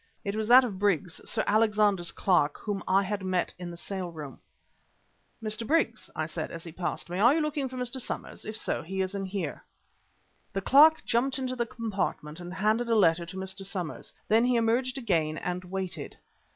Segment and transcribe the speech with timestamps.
[0.23, 4.11] It was that of Briggs, Sir Alexander's clerk, whom I had met in the sale
[4.11, 4.39] room.
[5.43, 5.67] "Mr.
[5.67, 8.01] Briggs," I said as he passed me, "are you looking for Mr.
[8.01, 8.43] Somers?
[8.43, 9.63] If so, he is in here."
[10.53, 13.63] The clerk jumped into the compartment and handed a letter to Mr.
[13.63, 14.11] Somers.
[14.27, 16.17] Then he emerged again and waited.